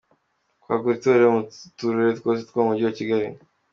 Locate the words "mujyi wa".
2.69-2.95